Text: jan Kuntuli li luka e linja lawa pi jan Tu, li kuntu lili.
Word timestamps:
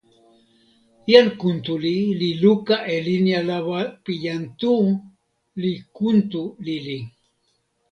jan 1.11 1.27
Kuntuli 1.41 1.91
li 2.21 2.29
luka 2.43 2.75
e 2.93 2.95
linja 3.07 3.39
lawa 3.49 3.79
pi 4.03 4.13
jan 4.25 4.43
Tu, 4.59 4.73
li 5.61 5.73
kuntu 5.97 6.41
lili. 6.65 6.99